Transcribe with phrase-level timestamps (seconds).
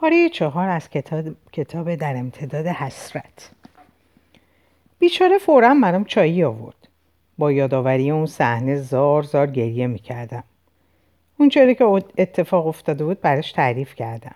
[0.00, 3.50] پاره چهار از کتاب, کتاب در امتداد حسرت.
[4.98, 6.88] بیچاره فورا برام چایی آورد.
[7.38, 10.44] با یادآوری اون صحنه زار زار گریه می‌کردم.
[11.38, 11.84] اونچه که
[12.18, 14.34] اتفاق افتاده بود براش تعریف کردم.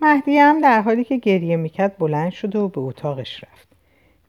[0.00, 3.68] مهدی هم در حالی که گریه می‌کرد بلند شد و به اتاقش رفت.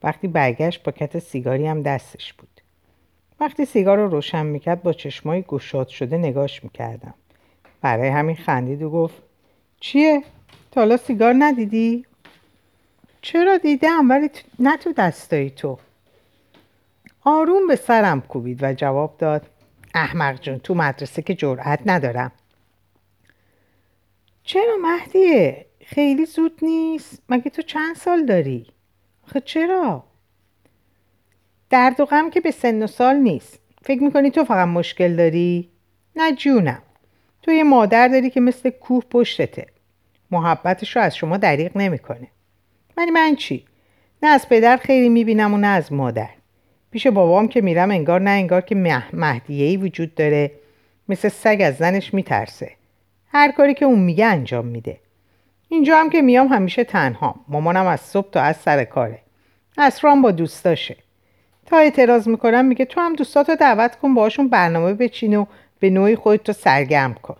[0.02, 2.60] وقتی برگشت پاکت سیگاری هم دستش بود.
[3.40, 7.14] وقتی سیگار رو روشن می‌کرد با چشمای گشاد شده نگاش می‌کردم.
[7.80, 9.25] برای همین خندید و گفت
[9.80, 10.22] چیه؟
[10.72, 12.06] تا سیگار ندیدی؟
[13.22, 15.78] چرا دیدم ولی نه تو دستایی تو
[17.24, 19.46] آروم به سرم کوبید و جواب داد
[19.94, 22.32] احمق جون تو مدرسه که جرأت ندارم
[24.42, 28.66] چرا مهدیه؟ خیلی زود نیست؟ مگه تو چند سال داری؟
[29.28, 30.04] آخه چرا؟
[31.70, 35.70] درد و غم که به سن و سال نیست فکر می‌کنی تو فقط مشکل داری؟
[36.16, 36.82] نه جونم
[37.42, 39.66] تو یه مادر داری که مثل کوه پشتته
[40.30, 42.28] محبتش رو از شما دریغ نمی‌کنه.
[42.96, 43.64] ولی من چی؟
[44.22, 46.28] نه از پدر خیلی می‌بینم و نه از مادر.
[46.90, 48.74] پیش بابام که میرم انگار نه انگار که
[49.12, 50.50] مهدیهی وجود داره.
[51.08, 52.70] مثل سگ از زنش میترسه.
[53.32, 55.00] هر کاری که اون میگه انجام میده.
[55.68, 57.34] اینجا هم که میام همیشه تنها.
[57.48, 59.18] مامانم از صبح تا از سر کاره.
[59.78, 60.96] اصرام با دوستاشه.
[61.66, 65.44] تا اعتراض می‌کنم میگه تو هم دوستاتو دعوت کن باشون برنامه بچین و
[65.78, 67.36] به نوعی خودتو سرگرم کن.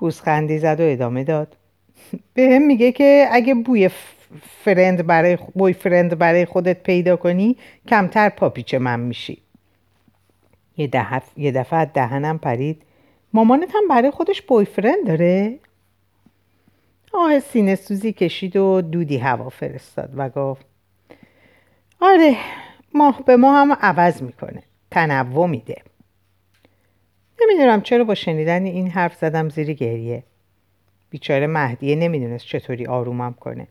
[0.00, 1.56] پوزخندی زد و ادامه داد.
[2.34, 3.90] به هم میگه که اگه بوی
[4.64, 7.56] فرند برای بوی فرند برای خودت پیدا کنی
[7.88, 9.42] کمتر پاپیچ من میشی.
[10.76, 12.82] یه, دفعه یه دفعه دهنم پرید.
[13.32, 15.58] مامانت هم برای خودش بوی فرند داره؟
[17.12, 20.66] آه سینه سوزی کشید و دودی هوا فرستاد و گفت
[22.00, 22.36] آره
[22.94, 24.62] ماه به ما هم عوض می‌کنه.
[24.90, 25.82] تنوع میده.
[27.42, 30.22] نمی‌دونم چرا با شنیدن این حرف زدم زیر گریه.
[31.10, 33.66] بیچاره مهدیه نمی‌دونست چطوری آرومم کنه.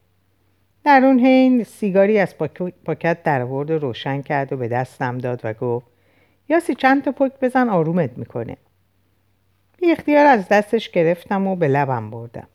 [0.83, 2.37] در اون حین سیگاری از
[2.85, 5.85] پاکت در ورد روشن کرد و به دستم داد و گفت
[6.49, 8.57] یاسی چند تا پک بزن آرومت می‌کنه.
[9.77, 12.47] بی اختیار از دستش گرفتم و به لبم بردم.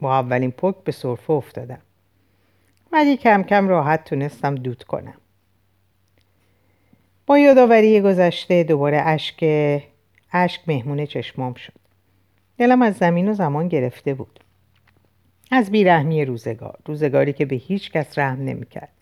[0.00, 1.80] با اولین پک به صرفه افتادم.
[2.92, 5.14] ولی کم کم راحت تونستم دود کنم.
[7.26, 9.44] با یادآوری گذشته دوباره اشک
[10.32, 11.72] اشک مهمون چشمام شد
[12.58, 14.40] دلم از زمین و زمان گرفته بود
[15.50, 18.92] از بیرحمی روزگار روزگاری که به هیچ کس رحم نمی‌کرد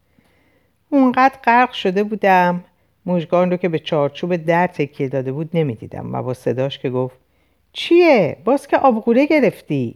[0.91, 2.65] اونقدر غرق شده بودم
[3.07, 7.17] مژگان رو که به چارچوب در تکیه داده بود نمی‌دیدم و با صداش که گفت
[7.73, 9.95] چیه؟ باز که آبغوره گرفتی؟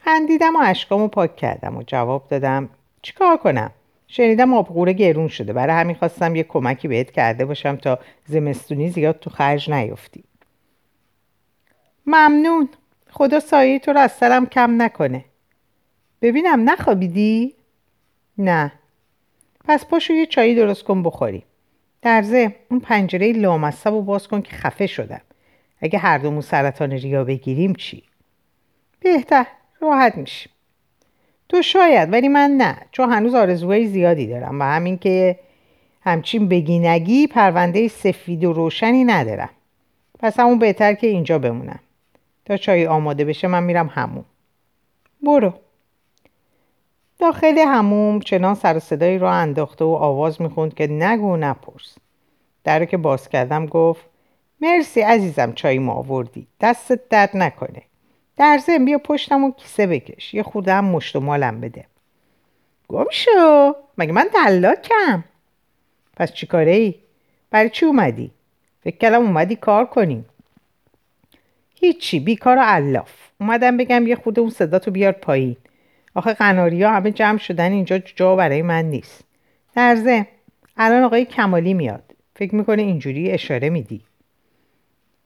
[0.00, 2.68] خندیدم و اشکامو پاک کردم و جواب دادم
[3.02, 3.70] چیکار کنم؟
[4.08, 5.52] شنیدم آبغوره گرون شده.
[5.52, 10.24] برای همین خواستم یه کمکی بهت کرده باشم تا زمستونی زیاد تو خرج نیفتی.
[12.06, 12.68] ممنون.
[13.10, 15.24] خدا سایه تو رو از سرم کم نکنه.
[16.22, 17.54] ببینم نخوابیدی؟
[18.38, 18.72] نه.
[19.64, 21.44] پس پاشو یه چایی درست کن بخوری.
[22.02, 25.20] درزه اون پنجره لامصب رو باز کن که خفه شدم.
[25.80, 28.02] اگه هر دومون سرطان ریا بگیریم چی؟
[29.00, 29.46] بهتر.
[29.80, 30.52] راحت میشیم.
[31.48, 32.76] تو شاید ولی من نه.
[32.92, 35.38] چون هنوز آرزوهای زیادی دارم و همین که
[36.00, 39.50] همچین بگی نگی پرونده سفید و روشنی ندارم.
[40.18, 41.78] پس همون بهتر که اینجا بمونم.
[42.44, 44.24] تا چای آماده بشه من میرم همون
[45.22, 45.52] برو.
[47.18, 51.98] داخل هموم چنان سر و صدایی رو انداخته و آواز می‌خوند که نگو نپرس.
[52.64, 54.04] در که باز کردم گفت
[54.60, 56.46] مرسی عزیزم چای ما آوردی.
[56.60, 57.82] دستت درد نکنه.
[58.38, 60.34] در زن بیا پشتم و کیسه بکش.
[60.34, 61.84] یه خورده هم مشت و مالم بده.
[62.88, 65.24] گم شو مگه من دلاکم؟
[66.16, 66.94] پس چی کاره ای؟
[67.50, 68.30] برای چی اومدی؟
[68.80, 70.24] فکر کردم اومدی کار کنیم
[71.74, 73.10] هیچی بیکار و علاف.
[73.40, 75.56] اومدم بگم یه خود اون صدا تو بیار پایین.
[76.14, 79.24] آخه قناری ها همه جمع شدن اینجا جا برای من نیست.
[79.74, 80.26] درزه
[80.76, 82.14] الان آقای کمالی میاد.
[82.36, 84.00] فکر می‌کنه اینجوری اشاره میدی.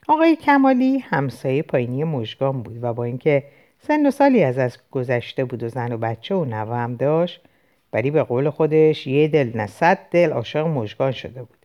[0.09, 3.45] آقای کمالی همسایه پایینی مژگان بود و با اینکه
[3.79, 7.41] سن و سالی از از گذشته بود و زن و بچه و نوه هم داشت
[7.93, 11.57] ولی به قول خودش یه دل نه صد دل عاشق مژگان شده بود.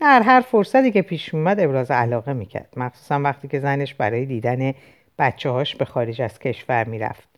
[0.00, 2.68] در هر فرصتی که پیش میومد ابراز علاقه می‌کرد.
[2.76, 4.74] مخصوصا وقتی که زنش برای دیدن
[5.18, 7.28] بچه هاش به خارج از کشور می‌رفت.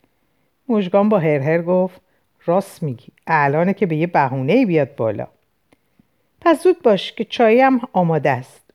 [0.68, 2.00] مژگان با هرهر گفت
[2.46, 5.26] راست میگی الانه که به یه بهونه بیاد بالا.
[6.40, 8.69] پس زود باش که چایی هم آماده است.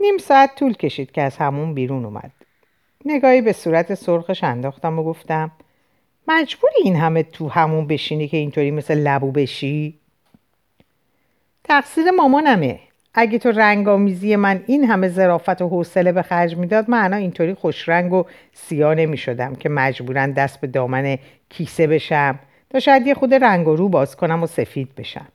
[0.00, 2.30] نیم ساعت طول کشید که از همون بیرون اومد.
[3.04, 5.50] نگاهی به صورت سرخش انداختم و گفتم
[6.28, 9.98] مجبوری این همه تو همون بشینی که اینطوری مثل لبو بشی؟
[11.64, 12.80] تقصیر مامانمه.
[13.14, 18.12] اگه تو رنگامیزی من این همه ظرافت و حوصله به خرج می‌داد من اینطوری خوشرنگ
[18.12, 22.38] و سیاه نمی شدم که مجبورا دست به دامن کیسه بشم
[22.70, 25.26] تا شاید یه خود رنگ و رو باز کنم و سفید بشم.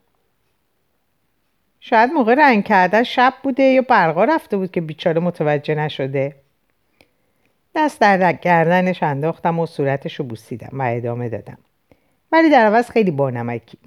[1.83, 6.35] شاید موقع رنگ کردن شب بوده یا برقا رفته بود که بیچاره متوجه نشده.
[7.75, 11.57] دست در گردنش انداختم و صورتش رو بوسیدم و ادامه دادم.
[12.31, 13.77] ولی در عوض خیلی بانمکی.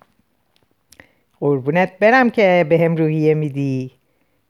[1.40, 3.90] قربونت برم که به هم روحیه میدی.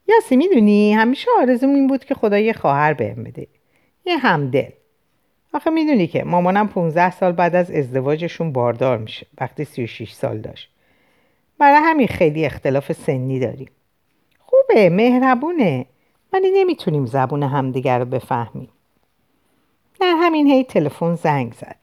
[0.08, 3.46] یاسی می‌دونی همیشه آرزوم این بود که خدا یه خواهر بهم بده.
[4.06, 4.70] یه همدل.
[5.52, 9.26] آخه می‌دونی که مامانم 15 سال بعد از ازدواجشون باردار میشه.
[9.40, 10.73] وقتی 36 سال داشت.
[11.58, 13.70] برای همین خیلی اختلاف سنی داریم.
[14.38, 15.86] خوبه مهربونه
[16.32, 18.68] ولی نمی‌تونیم زبون همدیگر رو بفهمیم.
[20.00, 21.76] در همین هی تلفن زنگ زد.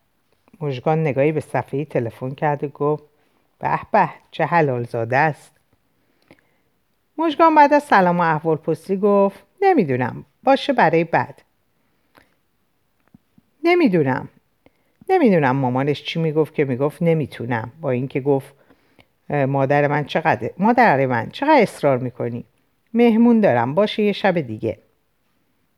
[0.62, 3.03] مژگان نگاهی به صفحه تلفن کرد و گفت
[3.59, 5.51] به به چه حلال زاده است.
[7.18, 11.41] مژگان بعد از سلام و احوال پستی گفت نمی‌دونم باشه برای بعد.
[13.63, 14.29] نمی‌دونم.
[15.09, 17.71] نمی‌دونم مامانش چی می‌گفت که می‌گفت نمی‌تونم.
[17.81, 18.53] با اینکه گفت
[19.29, 22.45] مادر من چقدر مادر من چقدر اصرار می‌کنی؟
[22.94, 24.77] مهمون دارم باشه یه شب دیگه.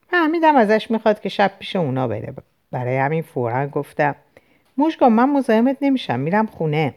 [0.07, 2.33] فهمیدم ازش می‌خواد که شب پیش اونا بره.
[2.71, 4.15] برای همین فورا گفتم
[4.77, 6.93] مشگان من مزاحمت نمیشم میرم خونه.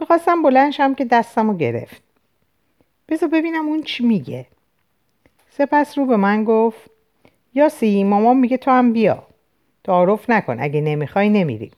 [0.00, 2.02] می‌خواستم بلنشم که دستمو گرفت.
[3.08, 4.46] بذار ببینم اون چی میگه.
[5.50, 6.90] سپس رو به من گفت
[7.54, 9.22] یاسی مامان میگه تو هم بیا.
[9.84, 11.72] تعارف نکن اگه نمی‌خوای نمیریم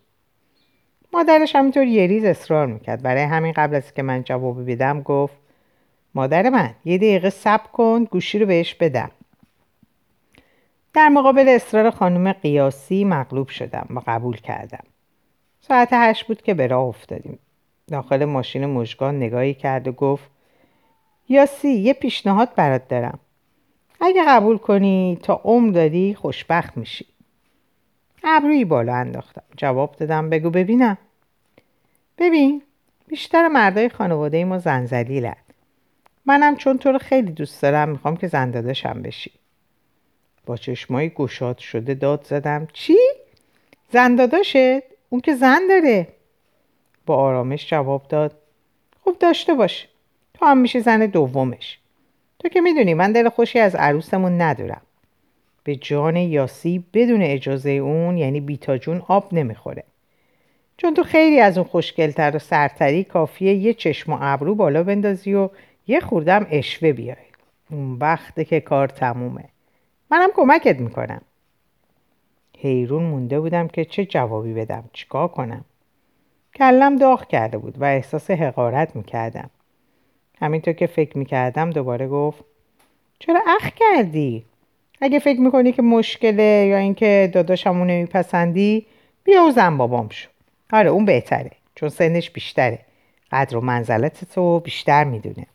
[1.13, 3.03] مادرش همینطور یه ریز اصرار می‌کرد.
[3.03, 5.37] برای همین قبل از که من جواب بدم گفت
[6.15, 9.11] مادر من یه دقیقه صبر کن گوشی رو بهش بدم.
[10.95, 14.85] در مقابل اصرار خانم قیاسی مغلوب شدم و قبول کردم.
[15.61, 17.39] ساعت هشت بود که به راه افتادیم.
[17.89, 20.31] داخل ماشین مژگان نگاهی کرد و گفت
[21.29, 23.19] یاسی یه پیشنهاد برات دارم.
[24.01, 27.07] اگه قبول کنی تا عمر داری خوشبخت میشی.
[28.37, 29.43] ابروی بالا انداختم.
[29.57, 30.99] جواب دادم بگو ببینم.
[32.19, 32.63] ببین
[33.09, 35.37] بیشتر مردای خانواده ما زنزلیلن.
[36.27, 39.33] منم چون تو رو خیلی دوست دارم می‌خوام که زنداداشم بشی.
[40.47, 42.69] با چشمایی گشاد شده داد زدم.
[42.73, 42.99] چی؟
[43.93, 44.57] زنداداشت؟
[45.09, 46.09] اون که زن داره.
[47.07, 48.39] با آرامش جواب داد.
[49.05, 49.89] خوب داشته باش.
[50.35, 51.79] تو هم میشه زن دومش.
[52.39, 54.83] تو که می‌دونی من دل خوشی از عروسمون ندارم.
[55.71, 59.85] به جان یاسی بدون اجازه اون یعنی بیتا جون آب نمی‌خوره.
[60.77, 65.35] چون تو خیلی از اون خوشگلتر و سرتری کافیه یه چشم و ابرو بالا بندازی
[65.35, 65.49] و
[65.87, 67.17] یه خوردم اشوه بیای
[67.71, 69.45] اون وقته که کار تمومه.
[70.11, 71.23] منم کمکت می‌کنم.
[72.59, 75.65] حیرون مونده بودم که چه جوابی بدم چیکار کنم؟
[76.55, 79.51] کلم داغ کرده بود و احساس حقارت می‌کردم.
[80.41, 82.45] همینطور که فکر می‌کردم دوباره گفت
[83.19, 84.50] چرا اخ کردی؟
[85.01, 88.87] اگه فکر می‌کنی که مشکله یا اینکه داداشمو نمیپسندی
[89.25, 90.29] بیا و زن بابام شو.
[90.73, 92.79] آره اون بهتره چون سنش بیشتره.
[93.33, 95.47] قدر و منزلت تو بیشتر می‌دونه.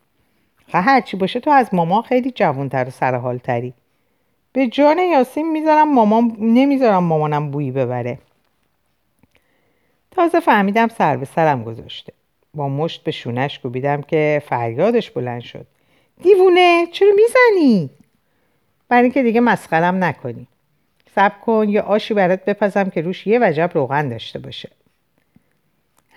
[0.74, 3.74] هرچی باشه تو از ماما خیلی جوانتر و سرحالتری.
[4.54, 8.18] به جان یاسین می‌ذارم مامان نمی‌ذارم مامانم بویی ببره.
[10.12, 12.14] تازه فهمیدم سر به سرم گذاشته.
[12.54, 15.66] با مشت به شونش کوبیدم که فریادش بلند شد.
[16.24, 17.90] دیوونه چرا می‌زنی؟
[18.90, 20.48] برای اینکه دیگه مسخرم نکنی.
[21.16, 24.70] سب کن یا آشی برات بپزم که روش یه وجب روغن داشته باشه.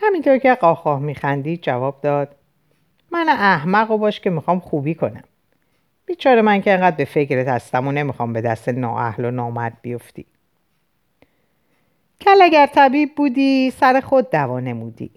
[0.00, 2.36] همینطور که قاخاه میخندید جواب داد
[3.10, 5.24] من احمق و باش که می‌خوام خوبی کنم.
[6.06, 10.26] بیچاره من که انقدر به فکرت هستم و نمی‌خوام به دست نااهل و نامرد بیفتی.
[12.20, 15.10] کل اگر طبیب بودی سر خود دوا نمودی.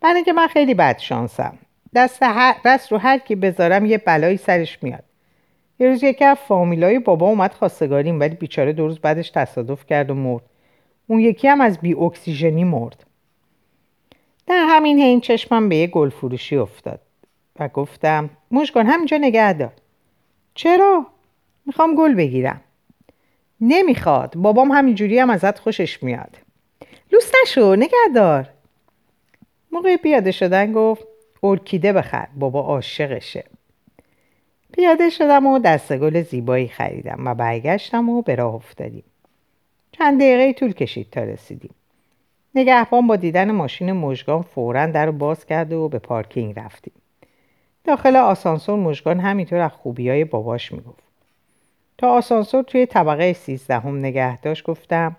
[0.00, 1.58] برای اینکه من خیلی بد شانسم.
[1.94, 2.54] دست, هر...
[2.64, 5.04] دست رو هر کی بذارم یه بلایی سرش میاد.
[5.78, 10.10] یه روز یکی از فامیلای بابا اومد خواستگاریم ولی بیچاره دو روز بعدش تصادف کرد
[10.10, 10.42] و مرد.
[11.06, 13.06] اون یکی هم از بی اکسیژنی مرد.
[14.46, 17.00] در همین حین چشمم به یه گل فروشی افتاد
[17.60, 19.72] و گفتم مشکان همینجا نگه دار.
[20.54, 21.06] چرا؟
[21.66, 22.60] می‌خوام گل بگیرم.
[23.60, 26.38] نمی‌خواد بابام همینجوری هم ازت خوشش میاد.
[27.12, 28.48] لوس نشو نگه دار.
[29.72, 31.06] موقع پیاده شدن گفت
[31.42, 33.44] ارکیده بخر بابا عاشقشه.
[34.72, 39.04] پیاده شدم و دست گل زیبایی خریدم و برگشتم و به راه افتادیم.
[39.92, 41.74] چند دقیقه طول کشید تا رسیدیم.
[42.54, 46.92] نگهبان با دیدن ماشین مژگان فورا در رو باز کرد و به پارکینگ رفتیم.
[47.84, 51.02] داخل آسانسور مژگان همینطور از خوبی های باباش می‌گفت.
[51.98, 55.16] تا آسانسور توی طبقه سیزدهم نگه داشت گفتم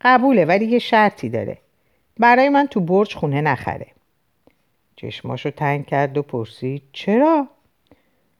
[0.00, 1.58] قبوله ولی یه شرطی داره.
[2.18, 3.86] برای من تو برج خونه نخره.
[4.96, 7.46] چشماشو تنگ کرد و پرسید چرا؟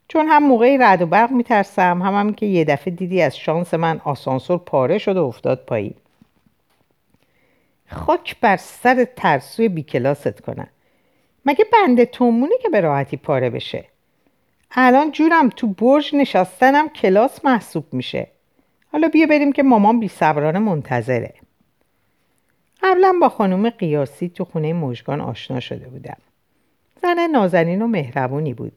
[0.09, 3.75] چون هم موقعی رد و برق میترسم هم هم که یه دفعه دیدی از شانس
[3.75, 5.95] من آسانسور پاره شد و افتاد پایین
[7.91, 10.67] خاک بر سر ترسوی بی کلاست کنن
[11.47, 13.85] مگه بنده تومونه که به راحتی پاره بشه؟
[14.71, 18.27] الان جورم تو برج نشستنم کلاس محسوب میشه.
[18.93, 21.35] حالا بیا بریم که مامان بی صبرانه منتظره.
[22.83, 26.17] قبلا با خانم قیاسی تو خونه مژگان آشنا شده بودم.
[27.03, 28.73] زن نازنین و مهربونی بود.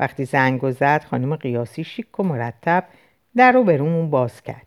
[0.00, 2.84] وقتی زنگ زد خانم قیاسی شیک و مرتب
[3.36, 4.66] در رو برامون باز کرد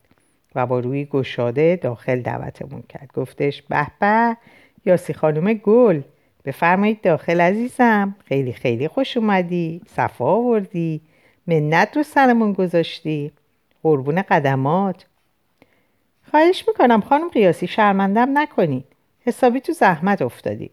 [0.56, 3.12] و با روی گشاده داخل دعوتمون کرد.
[3.13, 4.38] گفتش به به
[4.86, 6.02] یاسی خانم گل
[6.46, 8.16] بفرمایید داخل عزیزم.
[8.25, 11.02] خیلی خیلی خوش اومدی صفا آوردی
[11.48, 13.32] منت رو سرمون گذاشتی
[13.84, 15.06] قربون قدمات.
[16.32, 18.84] خواهش می‌کنم خانم قیاسی شرمندم نکنی
[19.25, 20.72] حسابی تو زحمت افتادی.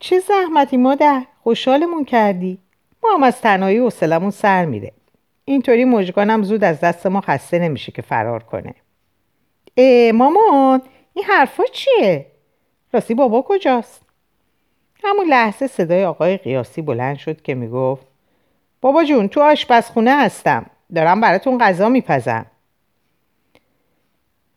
[0.00, 2.58] چه زحمتی مادر؟ خوشحالمون کردی.
[3.02, 4.92] ما هم از تنهایی حوصلمون سر میره.
[5.44, 8.74] اینطوری مژگانم زود از دست ما خسته نمیشه که فرار کنه.
[9.76, 10.82] اه مامان
[11.14, 12.26] این حرفا چیه؟
[12.92, 14.02] راستی بابا کجاست؟
[15.04, 18.06] همون لحظه صدای آقای قیاسی بلند شد که می‌گفت
[18.80, 20.66] بابا جون تو آشپزخونه هستم.
[20.94, 22.46] دارم براتون غذا میپزم.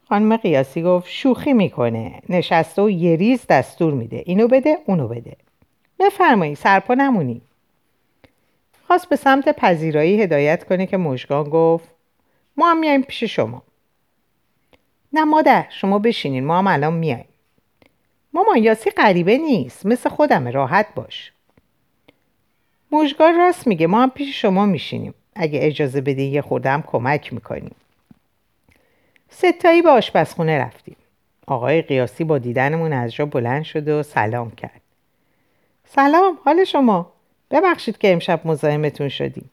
[0.09, 2.21] خانم قیاسی گفت شوخی می‌کنه.
[2.29, 4.23] نشسته و یه دستور میده.
[4.25, 5.37] اینو بده اونو بده.
[6.01, 7.41] بفرمایی سرپا نمونی.
[8.87, 11.89] خواست به سمت پذیرایی هدایت کنه که مژگان گفت
[12.57, 13.63] ما هم میایم پیش شما.
[15.13, 17.25] نه مادر شما بشینین ما هم الان میایم.
[18.33, 21.31] مامان یاسی غریبه نیست مثل خودمه راحت باش.
[22.91, 25.13] مژگان راست میگه ما هم پیش شما میشینیم.
[25.35, 27.75] اگه اجازه بدین یه خوردم کمک می‌کنیم.
[29.29, 30.95] ستایی به آشپزخونه رفتیم.
[31.47, 34.80] آقای قیاسی با دیدنمون از جا بلند شد و سلام کرد.
[35.95, 37.13] سلام حال شما؟
[37.51, 39.51] ببخشید که امشب مزاحمتون شدیم.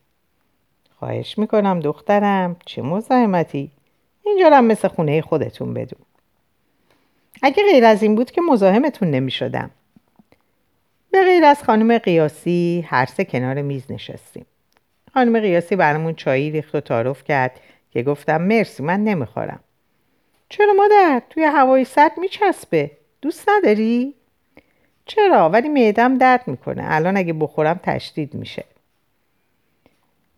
[0.99, 3.71] خواهش می‌کنم دخترم چه مزاحمتی؟
[4.27, 6.01] اینجا هم مثل خونه خودتون بدون.
[7.43, 9.71] اگه غیر از این بود که مزاحمتون نمی‌شدم.
[11.11, 14.47] به غیر از خانم قیاسی هر سه کنار میز نشستیم.
[15.15, 19.61] خانم قیاسی برامون چایی ریخت و تعارف کرد که گفتم مرسی من نمی‌خورم.
[20.49, 22.91] چرا مادر؟ توی هوای سرد میچسبه.
[23.23, 24.15] دوست نداری؟
[25.09, 26.83] چرا؟ ولی معدم درد می‌کنه.
[26.87, 28.65] الان اگه بخورم تشدید میشه.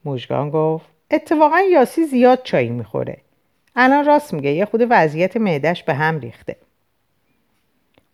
[0.05, 3.17] مژگان گفت اتفاقا یاسی زیاد چای می‌خوره.
[3.77, 6.57] الان راست میگه یه خود وضعیت معدش به هم ریخته.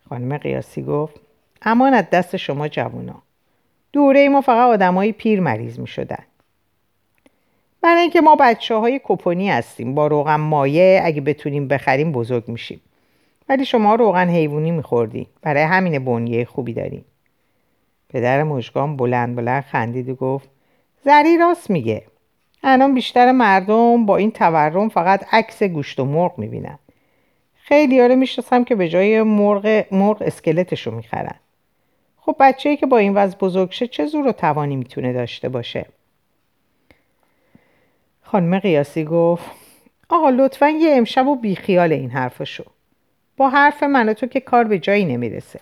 [0.09, 1.21] خانم قیاسی گفت
[1.63, 3.23] امانت دست شما جوونا.
[3.93, 6.25] دوره ما فقط آدمای پیر مریض می‌شدن.
[7.83, 12.81] برای اینکه ما بچه های کپونی هستیم با روغن مایه اگه بتونیم بخریم بزرگ میشیم.
[13.49, 15.29] ولی شما روغن حیوانی میخوردی.
[15.43, 17.05] برای همین بنیه خوبی داری.
[18.09, 20.49] پدر مژگان بلند بلند خندید و گفت
[21.05, 22.03] زری راست میگه.
[22.63, 26.79] الان بیشتر مردم با این تورم فقط عکس گوشت و مرغ می‌بینن.
[27.55, 31.35] خیلی رو می‌شناسم که به جای مرغ, مرغ اسکلتشو می‌خرن.
[32.17, 35.87] خب بچه که با این وضع بزرگ شه چه زور و توانی می‌تونه داشته باشه؟
[38.23, 39.45] خانم قیاسی گفت
[40.09, 42.65] آقا لطفا یه امشب و بیخیال این حرفشو
[43.37, 45.61] با حرف من تو که کار به جایی نمی‌رسه.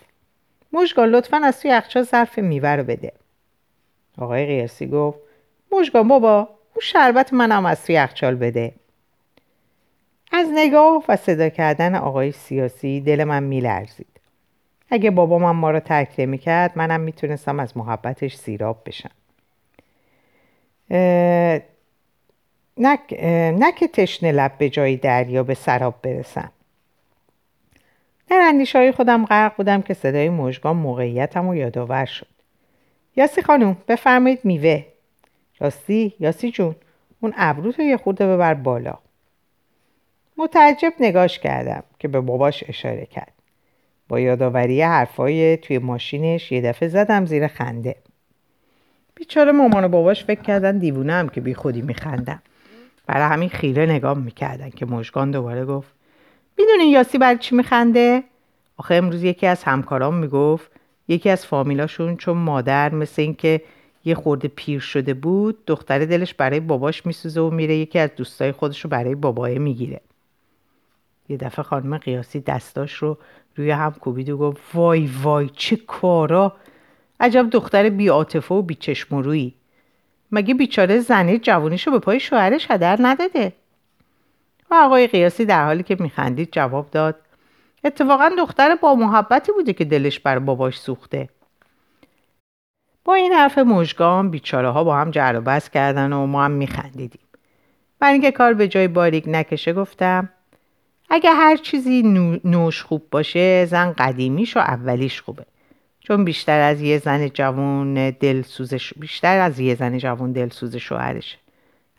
[0.73, 3.11] مشگان لطفا از توی یخچال ظرف میوه رو بده.
[4.17, 5.19] آقای قیاسی گفت
[5.71, 8.73] مشگان بابا اون شربت منم از توی یخچال بده.
[10.31, 14.07] از نگاه و صدا کردن آقای سیاسی دل من میلرزید.
[14.89, 19.11] اگه بابا من ما رو ترک نمی‌کرد منم می‌تونستم از محبتش سیراب بشم.
[22.77, 26.51] نه که تشنه لب به جای دریا به سراب برسم.
[28.29, 32.27] در اندیش های خودم غرق بودم که صدای مژگان موقعیتم و یادآور شد.
[33.15, 34.85] یاسی خانوم بفرمایید میوه.
[35.59, 36.75] راستی یاسی جون
[37.21, 38.97] اون ابروتو یه خورده ببر بالا.
[40.37, 43.31] متعجب نگاش کردم که به باباش اشاره کرد.
[44.07, 47.95] با یادآوری حرفای توی ماشینش یه دفعه زدم زیر خنده.
[49.15, 52.41] بیچاره مامان و باباش فکر کردن دیوونه هم که بی خودی میخندم.
[53.07, 55.94] برای همین خیره نگاه می‌کردن که مژگان دوباره گفت
[56.57, 58.23] می‌دونی یاسی برای چی میخنده؟
[58.77, 60.71] آخه امروز یکی از همکارام می‌گفت
[61.07, 63.61] یکی از فامیلاشون چون مادر مثل اینکه
[64.05, 68.51] یه خورده پیر شده بود دختر دلش برای باباش میسوزه و میره یکی از دوستای
[68.51, 70.01] خودش رو برای بابای می‌گیره.
[71.29, 73.17] یه دفعه خانم قیاسی دستاش رو
[73.55, 76.55] روی هم کوبید و گفت وای وای چه کارا!
[77.19, 79.53] عجب دختر بی و بی چشم روی
[80.31, 83.53] مگه بیچاره زنه جوانیشو به پای شوهرش هدر نداده؟
[84.71, 87.15] و آقای قیاسی در حالی که میخندید جواب داد.
[87.83, 91.29] اتفاقا دختر با محبتی بوده که دلش بر باباش سوخته.
[93.03, 96.51] با این حرف مژگان بیچاره ها با هم جر و بس کردن و ما هم
[96.51, 97.21] میخندیدیم.
[97.99, 100.29] برای اینکه کار به جای باریک نکشه گفتم
[101.09, 102.01] اگه هر چیزی
[102.43, 105.45] نوش خوب باشه زن قدیمیش و اولیش خوبه.
[105.99, 111.37] چون بیشتر از یه زن جوان دلسوز بیشتر از یه زن جوان دلسوز شوهرشه.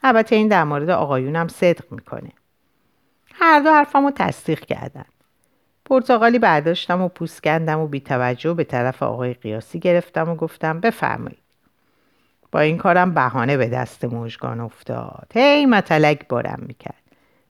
[0.02, 2.32] البته این در مورد آقایونم صدق می‌کنه.
[3.38, 5.04] هر دو حرفمو تصدیق کردن.
[5.84, 10.80] پرتغالی برداشتم و پوست کندم و بی توجه به طرف آقای قیاسی گرفتم و گفتم
[10.80, 11.38] بفرمایید.
[12.52, 15.32] با این کارم بهانه به دست مژگان افتاد.
[15.34, 17.02] هی متلک بارم می‌کرد.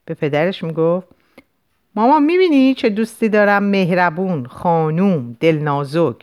[0.05, 1.09] به پدرش می‌گفت
[1.95, 6.17] ماما می‌بینی چه دوستی دارم؟ مهربون خانوم دلنازک.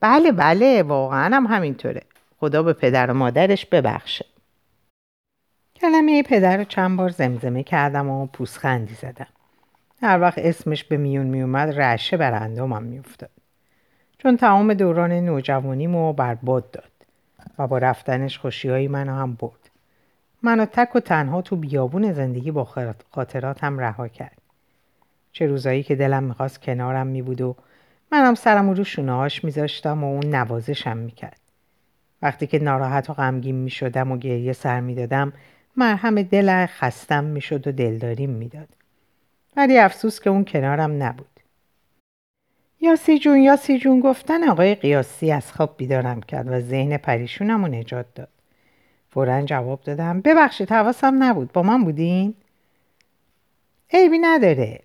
[0.00, 2.02] بله بله واقعا هم همینطوره.
[2.40, 4.26] خدا به پدر و مادرش ببخشه.
[5.80, 9.26] کلمه پدر رو چند بار زمزمه کردم و پوسخندی زدم.
[10.02, 13.30] هر وقت اسمش به میون میومد رشه بر اندامم میافتاد.
[14.18, 16.90] چون تمام دوران نوجوانیمو برباد داد
[17.58, 19.70] و با رفتنش خوشیهایی منو هم برد.
[20.42, 22.68] منو تک و تنها تو بیابون زندگی با
[23.10, 24.38] خاطراتم رها کرد.
[25.32, 27.56] چه روزایی که دلم می‌خواست کنارم میبود و
[28.12, 31.40] منم سرم رو شونهاش میذاشتم و اون نوازشم می‌کرد.
[32.22, 35.32] وقتی که ناراحت و غمگین می‌شدم و گریه سر می‌دادم
[35.76, 38.68] مرهم دل خستم می‌شد و دلداریم می‌داد.
[39.56, 41.40] ولی افسوس که اون کنارم نبود.
[42.80, 47.70] یاسی جون یاسی جون گفتن آقای قیاسی از خواب بیدارم کرد و ذهن پریشونم رو
[47.70, 48.28] نجات داد.
[49.10, 51.52] فورا جواب دادم ببخشید حواسم نبود.
[51.52, 52.34] با من بودین؟
[53.92, 54.80] عیبی نداره.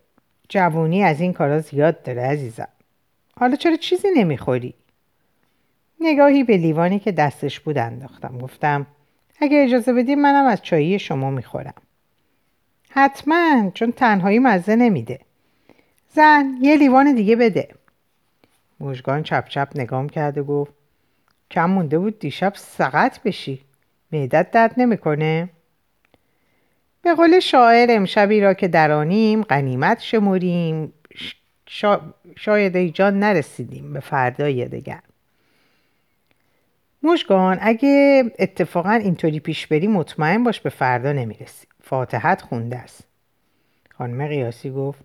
[0.49, 2.67] جوونی از این کارا زیاد داره عزیزم.
[3.39, 4.73] حالا چرا چیزی نمی‌خوری؟
[5.99, 8.37] نگاهی به لیوانی که دستش بود انداختم.
[8.37, 8.87] گفتم
[9.39, 11.73] اگه اجازه بدیم منم از چایی شما می‌خورم.
[12.89, 15.19] حتما چون تنهایی مزه نمیده.
[16.09, 17.69] زن یه لیوان دیگه بده.
[18.79, 20.73] مژگان چپ چپ نگام کرده گفت
[21.51, 23.61] کم مونده بود دیشب سقط بشی.
[24.11, 25.49] معدت درد نمی‌کنه.
[27.01, 30.93] به قول شاعر امشبی را که درانیم قنیمت شمریم.
[31.67, 32.01] شا...
[32.37, 35.01] شاید ای جان نرسیدیم به فردای دگر.
[37.05, 41.67] مشگان اگه اتفاقا اینطوری پیش بری مطمئن باش به فردا نمی‌رسی.
[41.83, 43.07] فاتحت خونده است.
[43.97, 44.99] خانم قیاسی گفت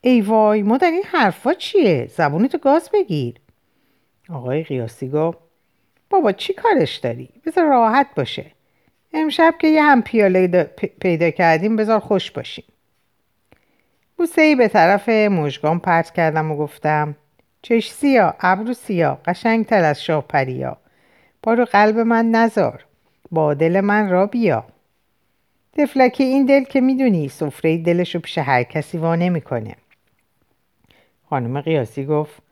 [0.00, 3.34] ای وای ما در این حرفا چیه؟ زبونتو گاز بگیر.
[4.28, 5.38] آقای قیاسی گفت
[6.10, 8.46] بابا چی کارش داری؟ بذار راحت باشه.
[9.12, 10.62] امشب که یه هم پیاله
[11.00, 12.64] پیدا کردیم بذار خوش باشیم.
[14.16, 17.16] بوسه ای به طرف مژگان پرت کردم و گفتم
[17.62, 20.76] چش سیا ابرو سیا قشنگ تر از شاه پریا
[21.44, 22.84] با قلب من نزار.
[23.30, 24.64] با دل من را بیا.
[25.72, 29.76] تفلکی این دل که می‌دونی سفره دلشو پیش هر کسی وا نمی‌کنه.
[31.30, 32.42] خانم قیاسی گفت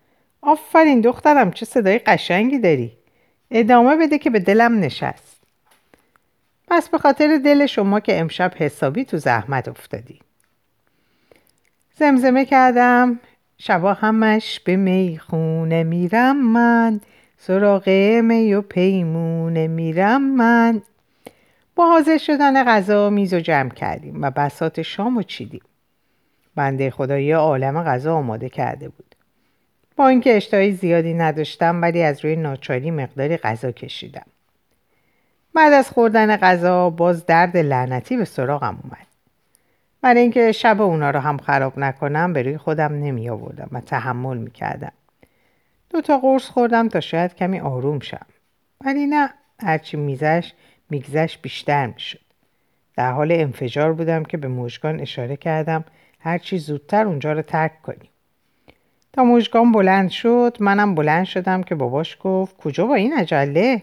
[0.42, 2.92] آفرین دخترم چه صدای قشنگی داری.
[3.50, 5.42] ادامه بده که به دلم نشست.
[6.68, 10.18] پس به خاطر دل شما که امشب حسابی تو زحمت افتادی.
[11.94, 13.20] زمزمه کردم.
[13.58, 17.00] شبا همش به می‌خونه میرم من.
[17.46, 17.88] سراغ
[18.24, 20.82] می و پیمونه میرم من.
[21.76, 25.62] با حاضر شدن غذا میز و جمع کردیم و بسات شام و چیدیم.
[26.54, 29.14] بنده خدا یه عالم غذا آماده کرده بود.
[29.96, 34.26] با اینکه اشتهایی زیادی نداشتم ولی از روی ناچاری مقداری غذا کشیدم.
[35.54, 39.06] بعد از خوردن غذا باز درد لعنتی به سراغم اومد.
[40.02, 44.38] برای اینکه شب اونا رو هم خراب نکنم به روی خودم نمی آوردم و تحمل
[44.38, 44.92] می کردم.
[45.92, 48.26] دو تا قرص خوردم تا شاید کمی آروم شم.
[48.84, 50.52] ولی نه هرچی میزش
[50.90, 52.20] میگذشت بیشتر می‌شد.
[52.96, 55.84] در حال انفجار بودم که به مژگان اشاره کردم
[56.20, 58.10] هرچی زودتر اونجا رو ترک کنیم.
[59.12, 63.82] تا مژگان بلند شد منم بلند شدم که باباش گفت کجا با این عجله؟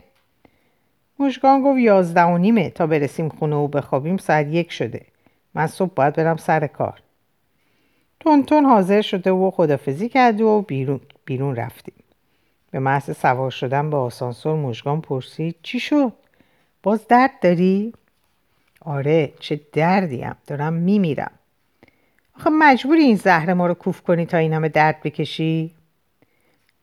[1.19, 5.06] مژگان گفت یازده و نیمه تا برسیم خونه و بخوابیم ساعت یک شده.
[5.54, 7.02] من صبح باید برم سر کار
[8.19, 11.98] تون تون حاضر شده و خدافزی کرد و بیرون, بیرون رفتیم
[12.71, 16.13] به محض سوار شدن به آسانسور مژگان پرسید چی شد
[16.84, 17.93] باز درد داری
[18.82, 21.32] آره چه دردیم دارم میمیرم
[22.38, 25.71] آخه مجبوری این زهر ما رو کوف کنی تا این همه درد بکشی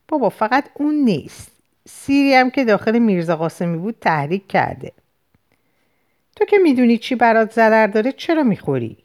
[0.09, 1.53] بابا فقط اون نیست
[1.89, 4.93] سیری هم که داخل میرزا قاسمی بود تحریک کرده
[6.37, 8.97] تو که می‌دونی چی برات ضرر داره چرا می‌خوری؟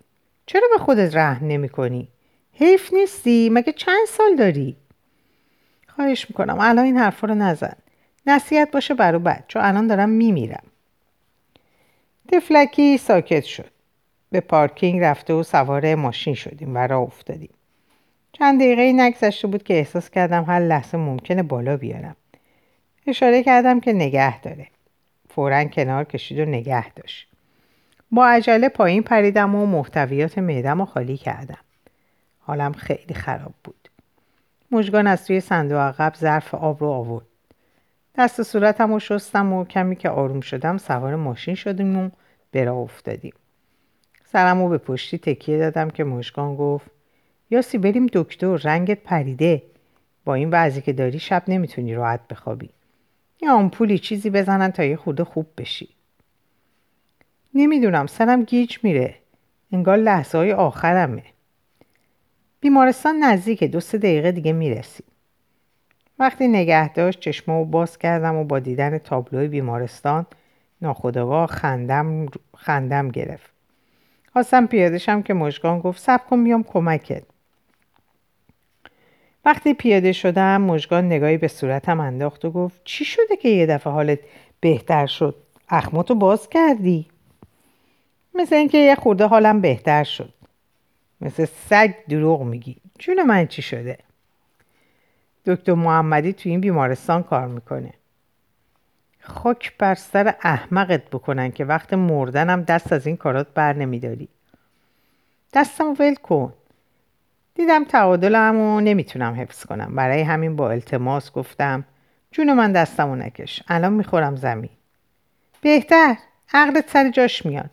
[0.46, 2.08] چرا به خودت رحم نمی کنی؟
[2.54, 4.76] حیف نیستی؟ مگه چند سال داری؟
[5.96, 6.58] خواهش می‌کنم.
[6.60, 7.76] الان این حرفا رو نزن.
[8.28, 10.64] نصیحت باشه برو بعد چون الان دارم میمیرم.
[12.32, 13.72] تفلکی ساکت شد.
[14.32, 17.54] به پارکینگ رفته و سوار ماشین شدیم و راه افتادیم.
[18.34, 22.16] چند دقیقه نگذشته بود که احساس کردم هر لحظه ممکنه بالا بیارم.
[23.08, 24.68] اشاره کردم که نگه داره.
[25.30, 27.28] فورا کنار کشید و نگه داشت.
[28.12, 31.58] با عجله پایین پریدم و محتویات معدم رو خالی کردم.
[32.40, 33.81] حالم خیلی خراب بود.
[34.72, 37.26] مژگان از توی صندوق عقب ظرف آب رو آورد.
[38.16, 42.10] دست صورتم رو شستم و کمی که آروم شدم سوار ماشین شدیم و
[42.52, 43.34] برا افتادیم.
[44.26, 46.92] سرم رو به پشتی تکیه دادم که مژگان گفت
[47.50, 49.64] یاسی بریم دکتر رنگت پریده.
[50.26, 52.70] با این وضعی که داری شب نمی‌تونی راحت بخوابی.
[53.42, 55.90] یا آمپولی چیزی بزنن تا یه خورده خوب بشی.
[57.54, 59.16] نمی‌دونم سرم گیج میره.
[59.72, 61.24] انگار لحظه های آخرمه.
[62.62, 65.06] بیمارستان نزدیکه دو سه دقیقه دیگه می‌رسیم
[66.20, 70.26] وقتی نگه داشت چشمامو باز کردم و با دیدن تابلوی بیمارستان
[70.82, 72.26] ناخداگاه خندم,
[72.58, 73.52] خندم گرفت.
[74.34, 77.24] خواستم پیادشم که مشگان گفت سب کن میام کمکت.
[79.46, 83.94] وقتی پیاده شدم مژگان نگاهی به صورتم انداخت و گفت چی شده که یه دفعه
[83.94, 84.20] حالت
[84.60, 85.36] بهتر شد؟
[85.70, 87.08] اخماتو باز کردی.
[88.34, 90.34] مثل اینکه یه خورده حالم بهتر شد.
[91.22, 92.78] مثل سگ دروغ میگی.
[93.00, 93.98] جون من چی شده؟
[95.46, 97.94] دکتر محمدی تو این بیمارستان کار می‌کنه.
[99.22, 104.28] خاک بر سر احمقت بکنن که وقت مردنم دست از این کارات بر نمیداری.
[105.54, 106.54] دستم ول کن.
[107.56, 109.96] دیدم تعادلم و نمی‌تونم حفظ کنم.
[109.96, 111.86] برای همین با التماس گفتم
[112.32, 113.64] جون من دستمو نکش.
[113.68, 114.70] الان می‌خورم زمین.
[115.62, 116.16] بهتر.
[116.54, 117.70] عقلت سر جاش میاد.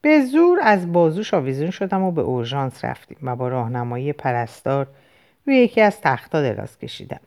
[0.00, 4.86] به زور از بازوش آویزون شدم و به اورژانس رفتیم و با راهنمایی پرستار
[5.46, 7.20] روی یکی از تختها دراز کشیدم.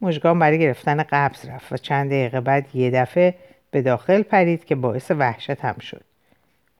[0.00, 3.34] مژگان برای گرفتن قبض رفت و چند دقیقه بعد یه دفعه
[3.70, 6.04] به داخل پرید که باعث وحشت هم شد.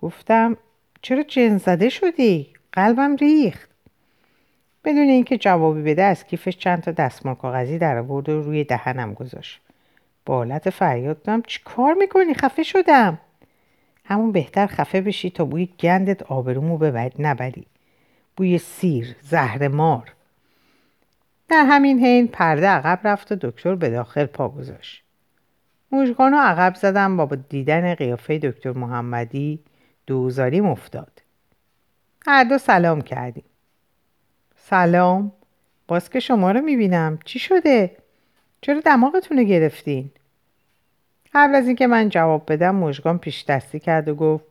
[0.03, 0.57] گفتم
[1.03, 3.71] چرا جن زده شدی؟ قلبم ریخت.
[4.85, 9.15] بدون اینکه جوابی بده از کیفش چند تا دستمال کاغذی در آورد و روی دهنم
[9.15, 9.61] گذاشت.
[10.27, 13.19] با حالت فریاد دادم چی کار می‌کنی؟ خفه شدم.
[14.09, 17.67] همون بهتر خفه بشی تا بوی گندت آبرومو ببری نبری.
[18.37, 20.13] بوی سیر زهر مار
[21.49, 25.03] در همین حین پرده عقب رفت و دکتر به داخل پا گذاشت.
[25.93, 29.59] موشگانو عقب زدم با دیدن قیافه دکتر محمدی
[30.07, 31.23] دوزاریم افتاد.
[32.27, 33.45] هر دو سلام کردیم.
[34.57, 35.33] سلام.
[35.89, 37.19] باز که شما رو می‌بینم.
[37.25, 37.97] چی شده؟
[38.61, 40.11] چرا دماغتون رو گرفتین؟
[41.35, 44.45] قبل از اینکه من جواب بدم مژگان پیش دستی کرد و گفت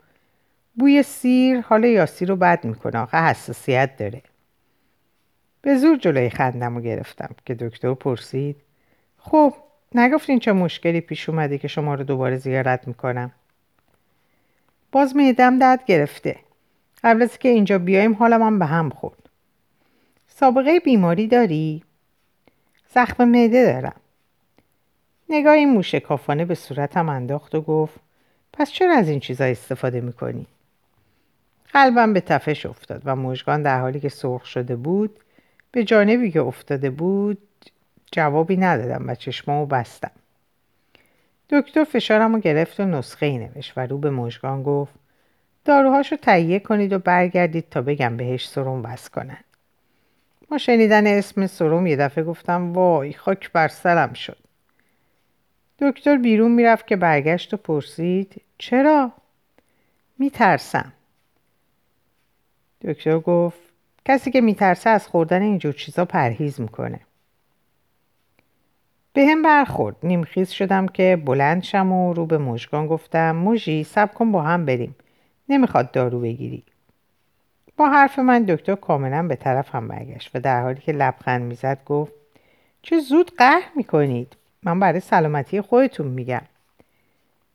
[0.76, 4.22] بوی سیر حال یاسی رو بد می‌کنه آخه حساسیت داره.
[5.62, 8.56] به زور جلوی خندم رو گرفتم که دکتر پرسید
[9.18, 9.54] خب
[9.96, 13.32] نگفتین چه مشکلی پیش اومده که شما رو دوباره زیارت می‌کنم؟
[14.92, 16.36] باز میدم درد گرفته.
[17.04, 19.30] قبل از که اینجا بیایم حالم هم به هم خورد.
[20.28, 21.84] سابقه بیماری داری؟
[22.94, 24.02] زخم معده دارم.
[25.30, 28.00] نگاهی موشکافانه به صورتم انداخت و گفت
[28.54, 30.46] پس چرا از این چیزا استفاده می‌کنی؟
[31.74, 35.20] قلبم به تفش افتاد و مژگان در حالی که سرخ شده بود
[35.72, 37.38] به جانبی که افتاده بود
[38.12, 40.12] جوابی ندادم و چشمامو بستم.
[41.50, 44.94] دکتر فشارم رو گرفت و نسخه ای نوشت و رو به مژگان گفت
[45.66, 49.38] داروهاشو تهیه کنید و برگردید تا بگم بهش سرم بس کنن.
[50.52, 54.47] ما شنیدن اسم سرم یه دفعه گفتم وای خاک بر سرم شد.
[55.80, 59.12] دکتر بیرون می‌رفت که برگشت و پرسید چرا؟
[60.20, 60.94] میترسم.
[62.82, 63.60] دکتر گفت
[64.06, 67.00] کسی که میترسه از خوردن اینجور چیزا پرهیز می‌کنه.
[69.14, 69.96] به هم برخورد.
[70.04, 74.66] نیمخیز شدم که بلند شم و رو به مژگان گفتم موژی سب کن با هم
[74.66, 74.96] بریم.
[75.50, 76.64] نمی‌خواد دارو بگیری.
[77.78, 81.84] با حرف من دکتر کاملا به طرف هم برگشت و در حالی که لبخند می‌زد
[81.86, 82.14] گفت
[82.82, 84.36] چه زود قهر می‌کنید.
[84.68, 86.42] من برای سلامتی خودتون میگم.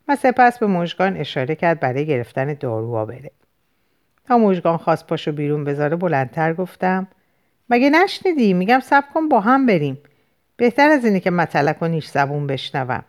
[0.07, 3.31] و سپس به مژگان اشاره کرد برای گرفتن داروها بره.
[4.27, 7.07] تا مژگان خواست پاشو بیرون بذاره بلندتر گفتم
[7.69, 9.97] مگه نشنیدی؟ میگم سب کن با هم بریم.
[10.57, 13.03] بهتر از اینه که مطلق و نیش زبون بشنوم.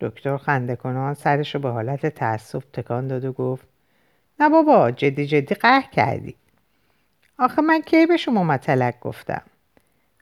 [0.00, 3.66] دکتر خنده کنان سرش رو به حالت تأسف تکان داد و گفت
[4.40, 6.34] نه بابا جدی جدی قهر کردی.
[7.38, 9.42] آخه من کی به شما مطلق گفتم؟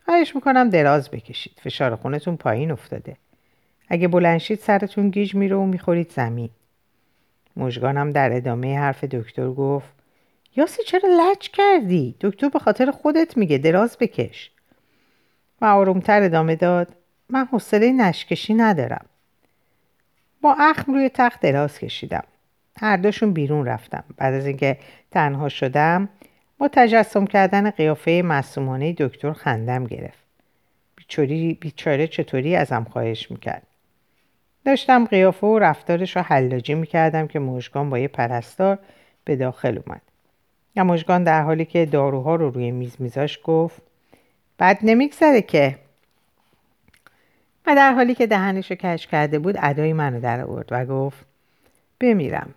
[0.07, 1.61] خواهش می‌کنم دراز بکشید.
[1.63, 3.17] فشار خونتون پایین افتاده.
[3.89, 6.51] اگه بلنشید سرتون گیج میره و می‌خورید زمین.
[7.57, 9.89] مژگانم در ادامه حرف دکتر گفت
[10.57, 14.51] یاسی چرا لج کردی؟ دکتر به خاطر خودت میگه دراز بکش.
[15.61, 16.89] و آرومتر ادامه داد
[17.29, 19.07] من حوصله نشکشی ندارم.
[20.43, 22.25] با اخم روی تخت دراز کشیدم.
[22.81, 24.05] هر دوشون بیرون رفتم.
[24.17, 24.79] بعد از اینکه
[25.11, 26.09] تنها شدم
[26.59, 30.27] با تجسم کردن قیافه معصومانه دکتر خندم گرفت.
[30.97, 33.63] بیچاری بیچاره چطوری ازم خواهش می‌کرد؟
[34.65, 38.79] داشتم قیافه و رفتارش رو حلاجی می‌کردم که مژگان با یه پرستار
[39.25, 40.03] به داخل اومد.
[40.77, 43.83] و مژگان در حالی که داروها رو روی میز میذاش گفت
[44.59, 45.79] بد نمیگذره که.
[47.67, 51.27] و در حالی که دهنش رو کش کرده بود ادای منو در آورد و گفت
[52.01, 52.55] بمیرم.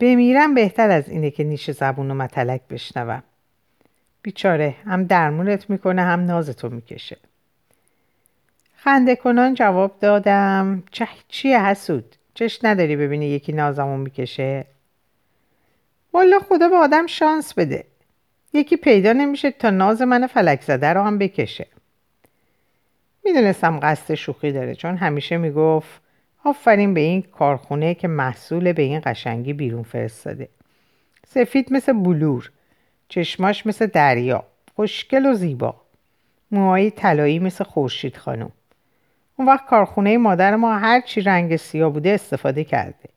[0.00, 3.22] بمیرم بهتر از اینه که نیش زبون و متلک بشنوم.
[4.22, 7.16] بیچاره هم درمونت می‌کنه هم نازتو می‌کشه.
[8.76, 14.64] خنده کنان جواب دادم چه چیه حسود؟ چش نداری ببینی یکی نازمو می‌کشه؟
[16.12, 17.84] والا خدا به آدم شانس بده.
[18.52, 21.66] یکی پیدا نمیشه تا ناز من فلک زده رو هم بکشه.
[23.24, 26.00] می‌دونستم قصد شوخی داره چون همیشه می‌گفت
[26.48, 30.48] آفرین به این کارخونه که محصول به این قشنگی بیرون فرستاده.
[31.26, 32.50] سفید مثل بلور
[33.08, 34.44] چشماش مثل دریا
[34.76, 35.74] خوشگل و زیبا.
[36.50, 38.52] موهای طلایی مثل خورشید خانم.
[39.36, 43.08] اون وقت کارخونه مادر ما هر چی رنگ سیاه بوده استفاده کرده.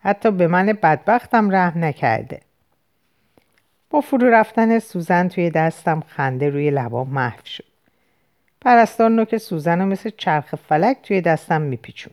[0.00, 2.40] حتی به من بدبختم رحم نکرده.
[3.90, 7.64] با فرو رفتن سوزن توی دستم خنده روی لبام محو شد.
[8.60, 12.12] پرستار نوک سوزن رو مثل چرخ فلک توی دستم میپیچون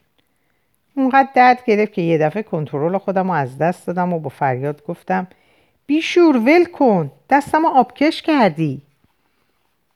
[0.99, 4.83] اونقدر درد گرفت که یه دفعه کنترل خودم رو از دست دادم و با فریاد
[4.85, 5.27] گفتم
[5.85, 8.81] بیشور ول کن دستم آبکش کردی.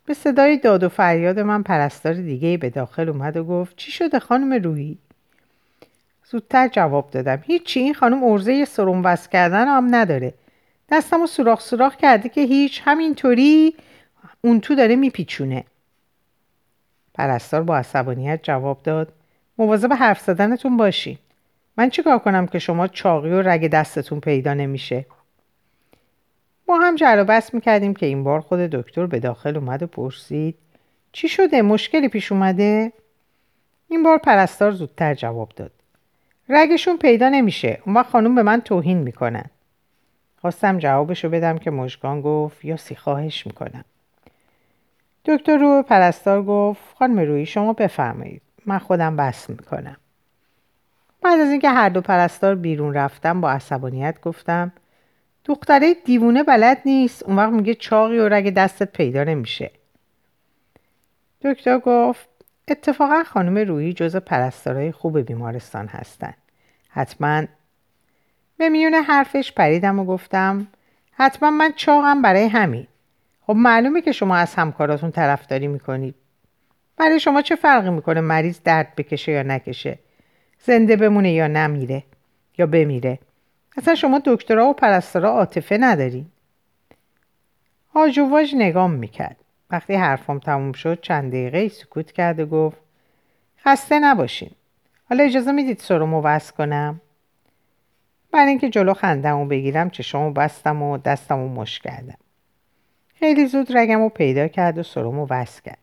[0.06, 4.20] به صدای داد و فریاد من پرستار دیگه به داخل اومد و گفت چی شده
[4.20, 4.98] خانم روحی؟
[6.32, 10.34] زودتر جواب دادم هیچی این خانم ارزه سرم وست کردن هم نداره.
[10.92, 13.76] دستم رو سوراخ سوراخ کرده که هیچ همینطوری
[14.42, 15.64] اون تو داره میپیچونه.
[17.14, 19.14] پرستار با عصبانیت جواب داد
[19.58, 21.18] مواظب حرف زدنتون باشین
[21.78, 25.06] من چیکار کنم که شما چاقی و رگ دستتون پیدا نمیشه؟
[26.68, 30.56] ما هم جر بس می‌کردیم که این بار خود دکتر به داخل اومد و پرسید
[31.12, 32.94] چی شده؟ مشکلی پیش اومده؟
[33.90, 35.72] این بار پرستار زودتر جواب داد.
[36.50, 37.82] رگشون پیدا نمیشه.
[37.86, 39.46] اون وقت خانوم به من توهین می‌کنن.
[40.42, 43.86] خواستم جوابشو بدم که مژگان گفت یا سی خواهش می‌کنم.
[45.26, 48.42] دکتر رو پرستار گفت خانم روی شما بفرمایید.
[48.66, 49.98] من خودم بس می‌کنم.
[51.22, 54.72] بعد از اینکه هر دو پرستار بیرون رفتم با عصبانیت گفتم
[55.46, 57.24] دختره دیوونه بلد نیست.
[57.24, 59.72] اون وقت میگه چاقی و رگ دستت پیدا نمیشه.
[61.42, 62.30] دکتر گفت
[62.68, 66.34] اتفاقا خانم روحی جز پرستارای خوب بیمارستان هستن.
[66.90, 67.44] حتما
[68.58, 70.68] به میون حرفش پریدم و گفتم
[71.12, 72.88] حتما من چاقم برای همین.
[73.48, 76.16] خب معلومه که شما از همکاراتون طرفداری می‌کنید.
[76.98, 80.00] برای شما چه فرقی می‌کنه مریض درد بکشه یا نکشه؟
[80.60, 82.04] زنده بمونه یا نمیره
[82.58, 83.20] یا بمیره؟
[83.78, 86.26] اصلا شما دکترا و پرستارا عاطفه ندارین.
[87.94, 89.38] آجواج نگام می‌کرد.
[89.72, 92.78] وقتی حرفام تموم شد چند دقیقه سکوت کرد و گفت
[93.66, 94.52] خسته نباشین.
[95.10, 97.02] حالا اجازه می‌دید سرمو وصل کنم؟
[98.32, 102.18] برای اینکه جلو خندمو بگیرم چشامو بستم و دستمو مش کردم.
[103.16, 105.83] خیلی زود رگمو پیدا کرد و سرمو وصل کرد.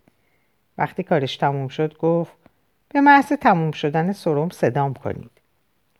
[0.80, 2.32] وقتی کارش تموم شد گفت
[2.88, 5.30] به محض تموم شدن سرم صدام کنید.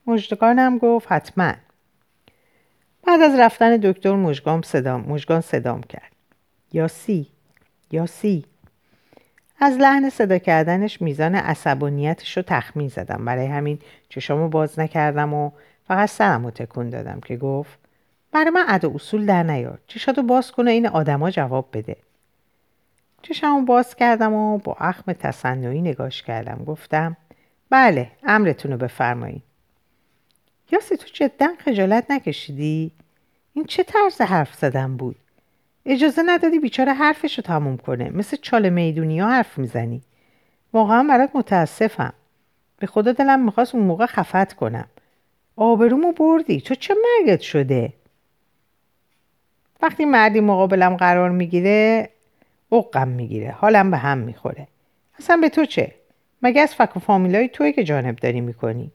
[0.07, 1.53] مجدگانم گفت حتما.
[3.07, 6.13] بعد از رفتن دکتر مژگان صدام مژگان صدام کرد.
[6.73, 7.27] یاسی
[7.91, 8.45] یاسی
[9.61, 13.25] از لحن صدا کردنش میزان عصبانیتش رو تخمین زدم.
[13.25, 15.51] برای همین چشامو باز نکردم و
[15.85, 17.79] فقط سرم رو تکون دادم که گفت
[18.33, 19.79] برای من عد اصول در نیار.
[19.87, 21.97] چشاتو باز کنه این آدما جواب بده.
[23.23, 26.65] چشمو باز کردم و با اخم تصنعی نگاش کردم.
[26.67, 27.17] گفتم
[27.71, 29.43] بله امرتون رو بفرمایید.
[30.73, 32.91] یاسی تو جدا خجالت نکشیدی؟
[33.55, 35.17] این چه طرز حرف زدن بود؟
[35.87, 38.11] اجازه ندادی بیچاره حرفش رو تموم کنه.
[38.11, 40.03] مثل چال می‌دونی ها حرف می‌زنی.
[40.73, 42.13] واقعا برات متاسفم.
[42.79, 44.89] به خدا دلم می‌خواست اون موقع خفت کنم.
[45.57, 46.61] آبرومو بردی.
[46.61, 47.93] تو چه مرگت شده؟
[49.83, 52.11] وقتی مردی مقابلم قرار می‌گیره
[52.73, 53.51] اقم می‌گیره.
[53.51, 54.69] حالم به هم می‌خوره.
[55.19, 55.95] اصلا به تو چه؟
[56.43, 58.93] مگه از فک و فامیلای توی که جانب داری می‌کنی؟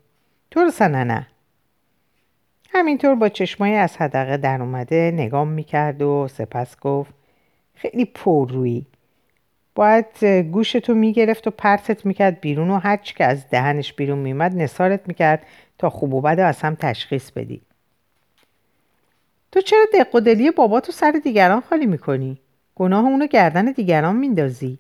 [0.52, 1.28] تو رو نه.
[2.74, 7.14] همینطور با چشمای از حدقه در اومده نگام می‌کرد و سپس گفت
[7.74, 8.86] خیلی پر روی
[9.76, 15.08] باید گوشتو می‌گرفت و پرتت می‌کرد بیرون و هرچی که از دهنش بیرون میمد نسارت
[15.08, 15.46] می‌کرد
[15.78, 17.62] تا خوب و بد از هم تشخیص بدی.
[19.52, 22.40] تو چرا دق و دلی باباتو سر دیگران خالی می‌کنی؟
[22.76, 24.80] گناه اونو گردن دیگران میندازی؟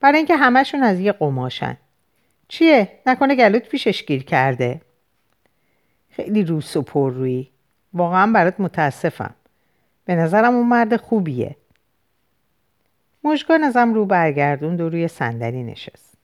[0.00, 1.76] برای اینکه همشون از یه قماشن.
[2.48, 4.80] چیه؟ نکنه گلوت پیشش گیر کرده.
[6.10, 7.48] خیلی روس و پر روی.
[7.94, 9.34] واقعا برات متاسفم.
[10.04, 11.56] به نظرم اون مرد خوبیه.
[13.24, 16.14] مژگان ازم رو برگردوند و روی صندلی نشست.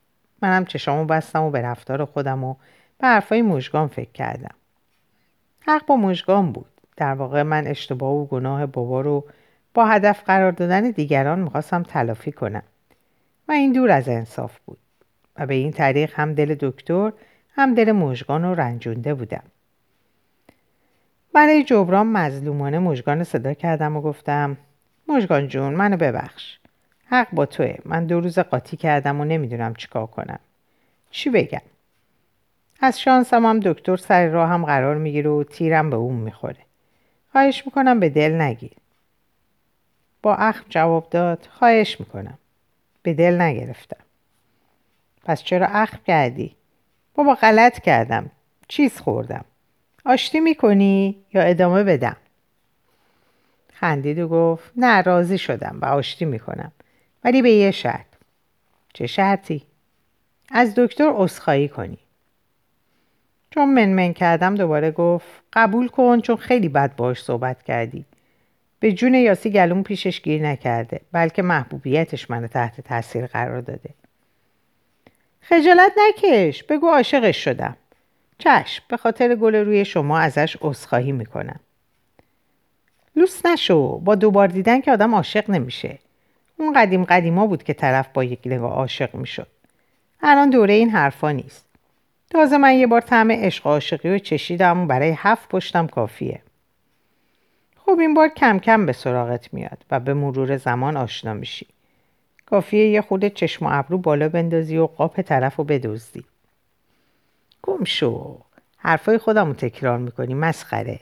[0.43, 2.55] منم چشامو بستم و به رفتار خودم و
[2.99, 4.55] به حرفای مژگان فکر کردم.
[5.61, 6.71] حق با مژگان بود.
[6.97, 9.25] در واقع من اشتباه و گناه بابا رو
[9.75, 12.63] با هدف قرار دادن دیگران می‌خواستم تلافی کنم.
[13.49, 14.79] و این دور از انصاف بود.
[15.37, 17.13] و به این طریق هم دل دکتر
[17.55, 19.43] هم دل مژگان رو رنجونده بودم.
[21.35, 24.57] برای جبران مظلومانه مژگان صدا کردم و گفتم
[25.09, 26.59] مژگان جون منو ببخش.
[27.07, 27.77] حق با توه.
[27.85, 30.39] من دو روز قاطی کردم و نمی‌دونم چیکار کنم.
[31.11, 31.63] چی بگم؟
[32.81, 36.57] از شانسم هم دکتر سر هم قرار می‌گیره و تیرم به اون می‌خوره.
[37.33, 38.73] خواهش می‌کنم به دل نگیر.
[40.23, 42.39] با اخم جواب داد خواهش می‌کنم.
[43.03, 44.05] به دل نگرفتم.
[45.25, 46.57] پس چرا اخم کردی؟
[47.15, 48.31] بابا غلط کردم.
[48.69, 49.45] چیز خوردم.
[50.05, 52.17] آشتی می‌کنی یا ادامه بدم؟
[53.73, 56.73] خندید و گفت نه راضی شدم و آشتی می‌کنم.
[57.25, 58.07] ولی به یه شرط.
[58.95, 59.63] چه شرطی؟
[60.51, 61.99] از دکتر اصخایی کنی.
[63.51, 68.05] چون منمن کردم دوباره گفت قبول کن چون خیلی بد باش صحبت کردی.
[68.83, 73.91] به جون یاسی گلوم پیشش گیر نکرده بلکه محبوبیتش منو تحت تاثیر قرار داده.
[75.41, 77.77] خجالت نکش بگو عاشقش شدم.
[78.39, 81.61] چشم به خاطر گل روی شما ازش عذرخواهی می‌کنم.
[83.17, 85.99] لوس نشو با دوبار دیدن که آدم عاشق نمیشه.
[86.57, 89.49] اون قدیم قدیما بود که طرف با یک نگاه عاشق می‌شد.
[90.23, 91.67] الان دوره این حرفا نیست.
[92.31, 96.41] تازه من یه بار طعم عشق عاشقی رو چشیدم و برای هفت پشتم کافیه.
[97.87, 101.67] خب این بار کم کم به سراغت میاد و به مرور زمان آشنا میشی.
[102.47, 106.25] کافیه یه خود چشم و ابرو بالا بندازی و قاپ طرف رو بدزدی.
[107.63, 108.39] گم شو.
[108.77, 111.01] حرفای خودم رو تکرار می‌کنی مسخره.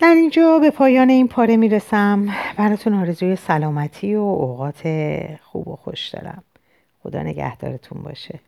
[0.00, 2.28] در اینجا به پایان این پاره می‌رسم.
[2.56, 4.82] براتون آرزوی سلامتی و اوقات
[5.42, 6.42] خوب و خوش دارم.
[7.02, 8.40] خدا نگهدارتون باشه.